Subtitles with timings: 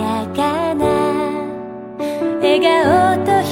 [0.00, 0.86] やかな。
[2.40, 3.42] 笑顔と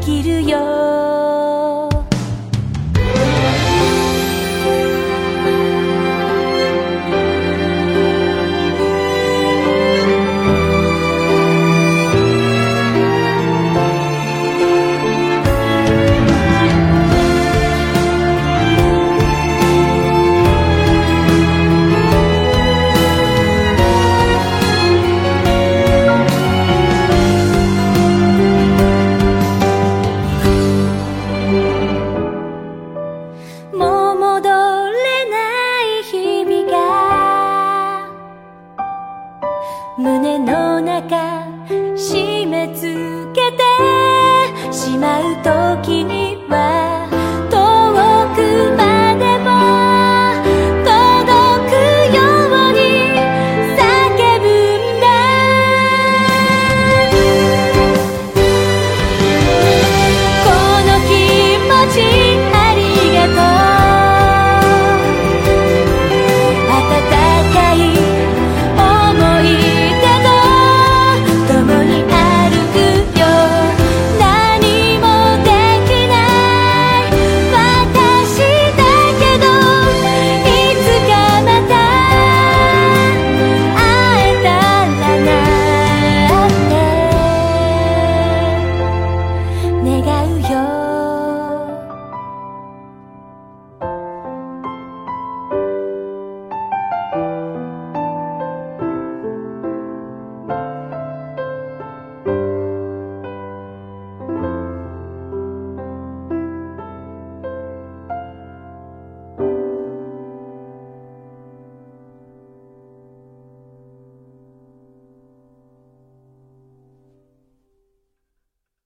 [0.00, 0.95] 生きるよ。
[45.42, 45.95] 時